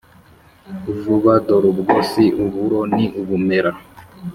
vuba, 1.03 1.33
dorubwo 1.47 1.95
si 2.09 2.25
uburo 2.43 2.79
ni 2.95 3.05
ubumera! 3.21 3.71